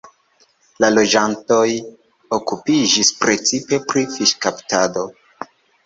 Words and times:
La 0.83 0.89
loĝantoj 0.93 1.67
okupiĝis 2.39 3.15
precipe 3.23 3.83
pri 3.93 4.07
fiŝkaptado. 4.19 5.11